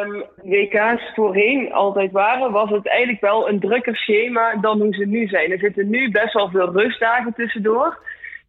um, 0.04 0.25
WK's 0.42 1.12
voorheen 1.14 1.72
altijd 1.72 2.12
waren, 2.12 2.52
was 2.52 2.70
het 2.70 2.88
eigenlijk 2.88 3.20
wel 3.20 3.48
een 3.48 3.60
drukker 3.60 3.96
schema 3.96 4.56
dan 4.60 4.80
hoe 4.80 4.94
ze 4.94 5.04
nu 5.04 5.26
zijn. 5.26 5.50
Er 5.50 5.58
zitten 5.58 5.88
nu 5.90 6.10
best 6.10 6.32
wel 6.32 6.48
veel 6.50 6.72
rustdagen 6.72 7.34
tussendoor. 7.34 7.98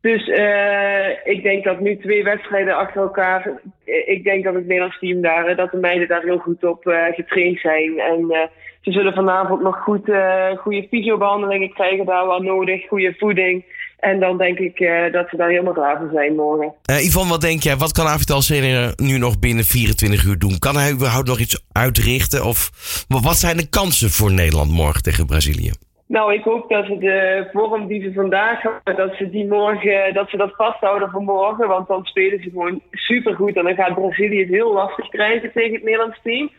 Dus 0.01 0.27
uh, 0.27 1.09
ik 1.23 1.43
denk 1.43 1.63
dat 1.63 1.79
nu 1.79 1.97
twee 1.97 2.23
wedstrijden 2.23 2.75
achter 2.75 3.01
elkaar. 3.01 3.51
Ik 3.85 4.23
denk 4.23 4.43
dat 4.43 4.53
het 4.53 4.65
Nederlands 4.65 4.99
team 4.99 5.21
daar, 5.21 5.55
dat 5.55 5.71
de 5.71 5.77
meiden 5.77 6.07
daar 6.07 6.23
heel 6.23 6.37
goed 6.37 6.63
op 6.63 6.81
getraind 7.15 7.59
zijn. 7.59 7.99
En 7.99 8.49
ze 8.81 8.91
zullen 8.91 9.13
vanavond 9.13 9.61
nog 9.61 9.77
goed, 9.77 10.11
goede 10.57 10.87
fysiobehandelingen 10.89 11.73
krijgen, 11.73 12.05
daar 12.05 12.27
wel 12.27 12.41
nodig, 12.41 12.87
goede 12.87 13.13
voeding. 13.17 13.65
En 13.97 14.19
dan 14.19 14.37
denk 14.37 14.57
ik 14.59 14.79
uh, 14.79 15.11
dat 15.11 15.29
ze 15.29 15.37
daar 15.37 15.49
helemaal 15.49 15.73
klaar 15.73 15.97
voor 15.97 16.09
zijn 16.13 16.35
morgen. 16.35 16.73
Uh, 16.91 17.05
Yvonne, 17.05 17.29
wat 17.29 17.41
denk 17.41 17.63
jij? 17.63 17.75
Wat 17.75 17.91
kan 17.91 18.05
Avital 18.05 18.41
Senior 18.41 18.93
nu 18.95 19.17
nog 19.17 19.39
binnen 19.39 19.63
24 19.63 20.23
uur 20.23 20.39
doen? 20.39 20.59
Kan 20.59 20.77
hij 20.77 20.91
überhaupt 20.91 21.27
nog 21.27 21.39
iets 21.39 21.65
uitrichten? 21.71 22.45
Of 22.45 22.69
wat 23.07 23.37
zijn 23.37 23.57
de 23.57 23.69
kansen 23.69 24.09
voor 24.09 24.31
Nederland 24.31 24.71
morgen 24.71 25.03
tegen 25.03 25.25
Brazilië? 25.25 25.71
Nou, 26.07 26.33
ik 26.33 26.43
hoop 26.43 26.69
dat 26.69 26.85
ze 26.85 26.97
de 26.97 27.49
vorm 27.53 27.87
die 27.87 28.01
ze 28.01 28.13
vandaag 28.13 28.61
hebben, 28.61 28.95
dat 28.95 29.15
ze 29.15 29.29
die 29.29 29.47
morgen, 29.47 30.13
dat 30.13 30.29
ze 30.29 30.37
dat 30.37 30.55
vasthouden 30.55 31.09
voor 31.09 31.21
morgen. 31.21 31.67
Want 31.67 31.87
dan 31.87 32.05
spelen 32.05 32.43
ze 32.43 32.49
gewoon 32.49 32.81
supergoed. 32.91 33.55
En 33.55 33.63
dan 33.63 33.75
gaat 33.75 33.93
Brazilië 33.93 34.39
het 34.39 34.49
heel 34.49 34.73
lastig 34.73 35.09
krijgen 35.09 35.51
tegen 35.51 35.73
het 35.73 35.83
Nederlands 35.83 36.19
team. 36.23 36.49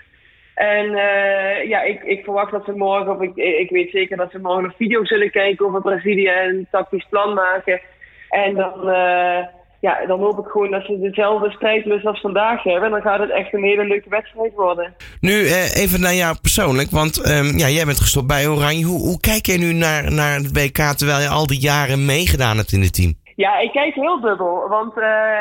En 0.59 0.85
uh, 0.85 1.69
ja, 1.69 1.83
ik, 1.83 2.03
ik 2.03 2.25
verwacht 2.25 2.53
dat 2.53 2.65
ze 2.65 2.73
morgen, 2.73 3.15
of 3.15 3.21
ik, 3.21 3.37
ik 3.37 3.71
weet 3.71 3.91
zeker 3.91 4.17
dat 4.17 4.31
ze 4.31 4.39
morgen 4.39 4.65
een 4.65 4.75
video 4.77 5.05
zullen 5.05 5.31
kijken 5.31 5.67
over 5.67 5.83
Brazilië 5.83 6.27
en 6.27 6.49
een 6.49 6.67
tactisch 6.71 7.07
plan 7.11 7.35
maken. 7.35 7.81
En 8.29 8.55
dan, 8.55 8.89
uh, 8.89 9.39
ja, 9.81 10.07
dan 10.07 10.21
hoop 10.21 10.39
ik 10.39 10.51
gewoon 10.51 10.71
dat 10.71 10.85
ze 10.85 11.01
dezelfde 11.01 11.51
strijdlust 11.51 12.07
als 12.07 12.21
vandaag 12.21 12.63
hebben. 12.63 12.85
En 12.85 12.91
dan 12.91 13.01
gaat 13.01 13.19
het 13.19 13.31
echt 13.31 13.53
een 13.53 13.63
hele 13.63 13.85
leuke 13.85 14.09
wedstrijd 14.09 14.55
worden. 14.55 14.95
Nu 15.21 15.33
uh, 15.33 15.77
even 15.77 16.01
naar 16.01 16.15
jou 16.15 16.37
persoonlijk, 16.41 16.91
want 16.91 17.31
um, 17.31 17.59
ja, 17.59 17.69
jij 17.69 17.85
bent 17.85 18.01
gestopt 18.01 18.27
bij 18.27 18.49
Oranje. 18.49 18.85
Hoe, 18.85 19.01
hoe 19.01 19.21
kijk 19.21 19.47
jij 19.47 19.57
nu 19.57 19.73
naar, 19.73 20.13
naar 20.13 20.35
het 20.35 20.53
WK 20.53 20.79
terwijl 20.97 21.21
je 21.21 21.29
al 21.29 21.47
die 21.47 21.61
jaren 21.61 22.05
meegedaan 22.05 22.57
hebt 22.57 22.73
in 22.73 22.83
het 22.83 22.95
team? 22.95 23.15
Ja, 23.37 23.59
ik 23.59 23.73
kijk 23.73 23.95
heel 23.95 24.21
dubbel. 24.21 24.69
Want 24.69 24.93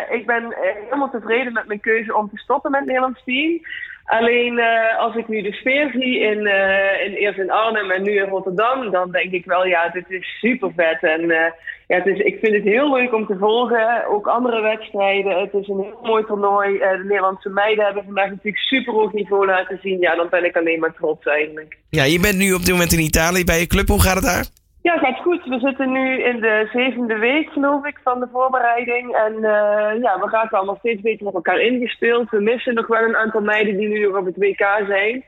ik 0.10 0.26
ben 0.26 0.56
helemaal 0.84 1.10
tevreden 1.10 1.54
met 1.54 1.68
mijn 1.68 1.80
keuze 1.80 2.16
om 2.16 2.30
te 2.30 2.38
stoppen 2.38 2.72
met 2.72 2.80
het 2.80 2.90
Nederlands 2.90 3.24
team. 3.26 3.60
Alleen 4.08 4.54
uh, 4.54 5.00
als 5.00 5.16
ik 5.16 5.28
nu 5.28 5.42
de 5.42 5.54
sfeer 5.54 5.92
zie 5.92 6.20
in, 6.20 6.40
uh, 6.46 7.06
in 7.06 7.14
eerst 7.14 7.40
in 7.40 7.52
Arnhem 7.52 7.92
en 7.92 8.04
nu 8.04 8.12
in 8.12 8.30
Rotterdam, 8.30 8.92
dan 8.92 9.12
denk 9.12 9.32
ik 9.32 9.46
wel, 9.46 9.66
ja, 9.66 9.90
dit 9.90 10.06
is 10.10 10.38
super 10.40 10.72
vet. 10.76 11.04
En 11.04 11.22
uh, 11.22 11.52
ja, 11.88 11.96
het 11.96 12.06
is, 12.06 12.20
ik 12.20 12.38
vind 12.42 12.54
het 12.54 12.64
heel 12.64 12.94
leuk 12.94 13.14
om 13.14 13.26
te 13.26 13.38
volgen. 13.40 14.06
Ook 14.08 14.28
andere 14.28 14.62
wedstrijden. 14.62 15.40
Het 15.40 15.54
is 15.54 15.68
een 15.68 15.82
heel 15.82 16.00
mooi 16.04 16.24
toernooi. 16.26 16.78
de 16.78 17.04
Nederlandse 17.04 17.50
meiden 17.50 17.86
hebben 17.86 18.04
vandaag 18.04 18.30
natuurlijk 18.30 18.58
super 18.58 18.94
hoog 18.94 19.14
niveau 19.14 19.46
laten 19.46 19.80
zien. 19.82 20.00
Ja, 20.00 20.16
dan 20.16 20.28
ben 20.30 20.46
ik 20.46 20.58
alleen 20.58 20.80
maar 20.80 20.94
trots 20.94 21.26
eigenlijk. 21.26 21.78
Ja, 21.90 22.04
je 22.04 22.20
bent 22.20 22.38
nu 22.38 22.54
op 22.54 22.66
dit 22.66 22.72
moment 22.72 22.92
in 22.92 23.00
Italië 23.00 23.44
bij 23.44 23.60
je 23.60 23.68
club. 23.68 23.88
Hoe 23.88 24.02
gaat 24.02 24.16
het 24.16 24.24
daar? 24.24 24.46
Ja, 24.88 24.98
gaat 24.98 25.20
goed. 25.22 25.44
We 25.46 25.60
zitten 25.60 25.92
nu 25.92 26.24
in 26.24 26.40
de 26.40 26.70
zevende 26.74 27.18
week, 27.18 27.50
geloof 27.50 27.86
ik, 27.86 28.00
van 28.04 28.20
de 28.20 28.28
voorbereiding. 28.32 29.16
En 29.16 29.34
uh, 29.34 30.02
ja, 30.06 30.20
we 30.20 30.28
gaan 30.28 30.50
allemaal 30.50 30.78
steeds 30.80 31.02
beter 31.02 31.26
met 31.26 31.34
elkaar 31.34 31.60
ingespeeld. 31.60 32.30
We 32.30 32.40
missen 32.40 32.74
nog 32.74 32.88
wel 32.88 33.02
een 33.02 33.16
aantal 33.16 33.42
meiden 33.42 33.78
die 33.78 33.88
nu 33.88 34.00
nog 34.00 34.18
op 34.18 34.26
het 34.26 34.38
WK 34.38 34.64
zijn. 34.88 35.24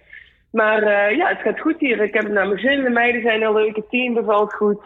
Maar 0.51 0.81
uh, 0.83 1.17
ja, 1.17 1.27
het 1.27 1.41
gaat 1.43 1.59
goed 1.59 1.79
hier. 1.79 2.03
Ik 2.03 2.13
heb 2.13 2.23
het 2.23 2.31
naar 2.31 2.47
mijn 2.47 2.59
zin. 2.59 2.83
De 2.83 2.89
meiden 2.89 3.21
zijn 3.21 3.41
een 3.41 3.53
leuke 3.53 3.83
team, 3.89 4.13
bevalt 4.13 4.53
goed. 4.53 4.79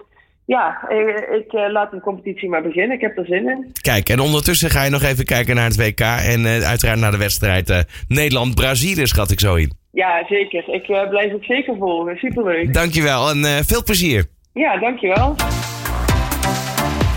Ja, 0.46 0.90
ik, 0.90 1.28
ik 1.30 1.54
uh, 1.54 1.72
laat 1.72 1.92
de 1.92 2.00
competitie 2.00 2.50
maar 2.50 2.64
beginnen. 2.64 2.96
Ik 2.96 3.02
heb 3.02 3.18
er 3.18 3.26
zin 3.26 3.50
in. 3.50 3.72
Kijk, 3.82 4.10
en 4.10 4.20
ondertussen 4.20 4.70
ga 4.70 4.84
je 4.84 4.90
nog 4.90 5.04
even 5.04 5.26
kijken 5.26 5.56
naar 5.56 5.70
het 5.70 5.78
WK. 5.78 6.00
En 6.00 6.46
uiteraard 6.66 7.00
naar 7.00 7.12
de 7.12 7.26
wedstrijd 7.28 7.86
Nederland-Brazilië, 8.08 9.08
schat 9.08 9.32
ik 9.32 9.40
zo 9.40 9.56
in. 9.56 9.72
Ja, 9.92 10.26
zeker. 10.28 10.70
Ik 10.70 10.86
blijf 11.10 11.32
het 11.32 11.46
zeker 11.46 11.76
volgen. 11.78 12.18
Superleuk. 12.18 12.74
Dankjewel 12.74 13.30
en 13.30 13.66
veel 13.66 13.84
plezier. 13.84 14.32
Ja, 14.54 14.78
dankjewel. 14.78 15.36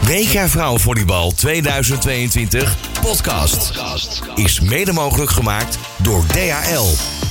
WK 0.03 0.49
Vrouwenvolleybal 0.49 1.33
2022 1.33 2.77
podcast 3.01 3.83
is 4.35 4.61
mede 4.61 4.93
mogelijk 4.93 5.31
gemaakt 5.31 5.79
door 6.03 6.27
DHL, 6.27 6.87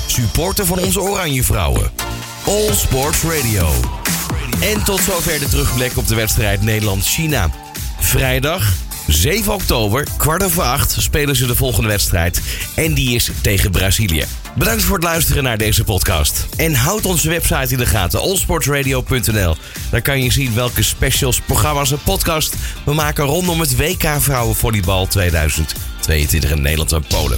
supporter 0.08 0.66
van 0.66 0.80
onze 0.80 1.02
Oranje 1.02 1.44
Vrouwen. 1.44 1.92
All 2.46 2.74
Sports 2.74 3.24
Radio. 3.24 3.70
En 4.62 4.84
tot 4.84 5.00
zover 5.00 5.40
de 5.40 5.48
terugblik 5.50 5.98
op 5.98 6.08
de 6.08 6.16
wedstrijd 6.16 6.62
Nederland-China. 6.62 7.50
Vrijdag 8.00 8.74
7 9.08 9.54
oktober, 9.54 10.08
kwart 10.18 10.44
over 10.44 10.64
acht, 10.64 10.96
spelen 11.00 11.36
ze 11.36 11.46
de 11.46 11.56
volgende 11.56 11.90
wedstrijd. 11.90 12.42
En 12.76 12.94
die 12.94 13.16
is 13.16 13.32
tegen 13.42 13.72
Brazilië. 13.72 14.26
Bedankt 14.58 14.84
voor 14.84 14.96
het 14.96 15.04
luisteren 15.04 15.44
naar 15.44 15.58
deze 15.58 15.84
podcast. 15.84 16.48
En 16.58 16.76
houd 16.76 17.06
onze 17.06 17.30
website 17.30 17.74
in 17.74 17.78
de 17.78 17.86
gaten, 17.86 18.20
allsportsradio.nl. 18.20 19.56
Daar 19.92 20.02
kan 20.02 20.24
je 20.24 20.32
zien 20.32 20.54
welke 20.54 20.84
specials, 20.84 21.42
programma's 21.42 21.92
en 21.92 22.00
podcast 22.04 22.56
we 22.86 22.94
maken 22.94 23.24
rondom 23.26 23.60
het 23.60 23.78
WK 23.78 24.06
Vrouwenvolleybal 24.20 25.08
2022 25.08 26.52
in 26.52 26.62
Nederland 26.62 26.92
en 26.92 27.06
Polen. 27.08 27.38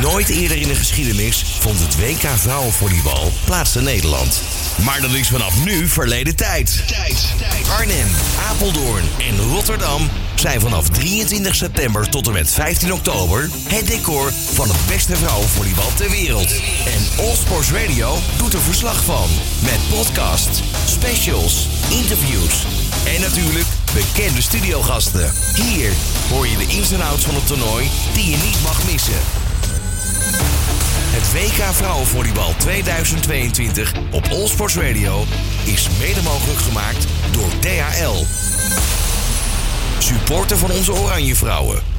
Nooit 0.00 0.28
eerder 0.28 0.56
in 0.56 0.68
de 0.68 0.74
geschiedenis 0.74 1.42
vond 1.58 1.78
het 1.78 1.96
WK 2.00 2.28
Vrouwenvolleybal 2.36 3.32
plaats 3.44 3.76
in 3.76 3.84
Nederland. 3.84 4.42
Maar 4.84 5.00
dat 5.00 5.10
is 5.10 5.28
vanaf 5.28 5.64
nu 5.64 5.88
verleden 5.88 6.36
tijd. 6.36 6.84
Arnhem, 7.78 8.08
Apeldoorn 8.50 9.04
en 9.28 9.38
Rotterdam 9.38 10.10
zijn 10.40 10.60
vanaf 10.60 10.88
23 10.88 11.54
september 11.54 12.08
tot 12.08 12.26
en 12.26 12.32
met 12.32 12.50
15 12.50 12.92
oktober 12.92 13.48
het 13.68 13.86
decor 13.86 14.32
van 14.32 14.68
het 14.68 14.86
beste 14.88 15.16
vrouwenvolleybal 15.16 15.94
ter 15.96 16.10
wereld. 16.10 16.50
En 16.86 17.24
All 17.24 17.34
Sports 17.34 17.72
Radio 17.72 18.16
doet 18.36 18.52
er 18.52 18.60
verslag 18.60 19.04
van. 19.04 19.28
Met 19.62 19.80
podcasts, 19.90 20.62
specials, 20.86 21.68
interviews 21.90 22.66
en 23.14 23.20
natuurlijk 23.20 23.66
bekende 23.94 24.42
studiogasten. 24.42 25.32
Hier 25.54 25.92
hoor 26.30 26.46
je 26.46 26.56
de 26.56 26.66
ins 26.76 26.92
en 26.92 27.02
outs 27.02 27.24
van 27.24 27.34
het 27.34 27.46
toernooi 27.46 27.88
die 28.14 28.30
je 28.30 28.36
niet 28.36 28.62
mag 28.62 28.90
missen. 28.90 29.20
Het 31.16 31.32
WK 31.32 31.64
Vrouwenvolleybal 31.74 32.54
2022 32.56 33.92
op 34.10 34.26
All 34.26 34.46
Sports 34.46 34.76
Radio 34.76 35.24
is 35.64 35.88
mede 35.98 36.22
mogelijk 36.22 36.58
gemaakt 36.58 37.06
door 37.30 37.48
DHL. 37.60 38.45
Supporter 40.06 40.58
van 40.58 40.70
onze 40.70 40.92
Oranje 40.92 41.34
Vrouwen. 41.34 41.95